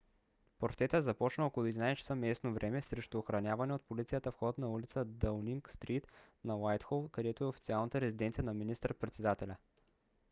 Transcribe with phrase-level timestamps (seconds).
[0.59, 5.05] протестът започна около 11:00 часа местно време utc+1 срещу охранявания от полицията вход на улица
[5.05, 6.07] даунинг стрийт
[6.45, 9.57] на уайтхол където е официалната резиденция на министър-председателя